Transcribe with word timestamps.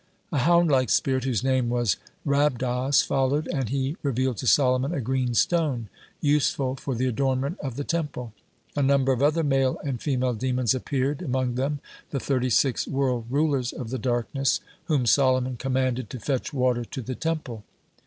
A 0.31 0.39
hound 0.39 0.71
like 0.71 0.89
spirit, 0.89 1.25
whose 1.25 1.43
name 1.43 1.69
was 1.69 1.97
Rabdos, 2.25 3.03
followed, 3.03 3.47
and 3.53 3.69
he 3.69 3.97
revealed 4.01 4.37
to 4.37 4.47
Solomon 4.47 4.95
a 4.95 4.99
green 4.99 5.35
stone, 5.35 5.89
useful 6.21 6.75
for 6.75 6.95
the 6.95 7.05
adornment 7.05 7.59
of 7.59 7.75
the 7.75 7.83
Temple. 7.83 8.33
A 8.75 8.81
number 8.81 9.11
of 9.11 9.21
other 9.21 9.43
male 9.43 9.77
and 9.83 10.01
female 10.01 10.33
demons 10.33 10.73
appeared, 10.73 11.21
among 11.21 11.53
them 11.53 11.81
the 12.09 12.19
thirty 12.19 12.49
six 12.49 12.87
world 12.87 13.25
rulers 13.29 13.71
of 13.71 13.91
the 13.91 13.99
darkness, 13.99 14.59
whom 14.85 15.05
Solomon 15.05 15.55
commanded 15.55 16.09
to 16.09 16.19
fetch 16.19 16.51
water 16.51 16.83
to 16.83 17.03
the 17.03 17.13
Temple. 17.13 17.63